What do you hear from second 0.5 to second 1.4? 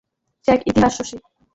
এক ইতিহাস শশী।